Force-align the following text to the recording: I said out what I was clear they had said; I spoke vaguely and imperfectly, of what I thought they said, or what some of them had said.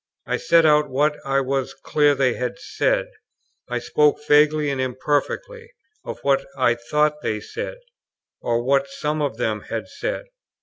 I 0.25 0.37
said 0.37 0.65
out 0.65 0.89
what 0.89 1.15
I 1.23 1.41
was 1.41 1.75
clear 1.75 2.15
they 2.15 2.33
had 2.33 2.57
said; 2.57 3.05
I 3.69 3.77
spoke 3.77 4.19
vaguely 4.27 4.71
and 4.71 4.81
imperfectly, 4.81 5.69
of 6.03 6.17
what 6.23 6.43
I 6.57 6.73
thought 6.73 7.21
they 7.21 7.39
said, 7.39 7.77
or 8.41 8.63
what 8.63 8.87
some 8.89 9.21
of 9.21 9.37
them 9.37 9.61
had 9.69 9.87
said. 9.87 10.25